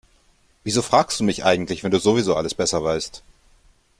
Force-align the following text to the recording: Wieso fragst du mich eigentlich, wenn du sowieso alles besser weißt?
Wieso 0.63 0.81
fragst 0.81 1.19
du 1.19 1.23
mich 1.23 1.43
eigentlich, 1.45 1.83
wenn 1.83 1.91
du 1.91 1.99
sowieso 1.99 2.35
alles 2.35 2.55
besser 2.55 2.83
weißt? 2.83 3.21